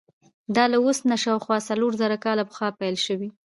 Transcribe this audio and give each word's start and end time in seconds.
دا 0.55 0.63
له 0.71 0.77
اوس 0.83 0.99
نه 1.09 1.17
شاوخوا 1.23 1.57
څلور 1.69 1.91
زره 2.01 2.17
کاله 2.25 2.43
پخوا 2.49 2.69
پیل 2.79 2.95
شوی. 3.05 3.29